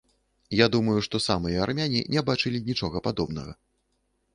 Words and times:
Я 0.59 0.67
думаю, 0.75 0.95
што 1.09 1.21
самыя 1.27 1.61
армяне 1.67 2.03
не 2.17 2.27
бачылі 2.33 2.67
нічога 2.71 2.97
падобнага. 3.11 3.61